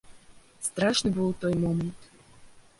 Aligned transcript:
Страшны 0.67 1.13
быў 1.19 1.29
той 1.45 1.53
момант! 1.67 2.11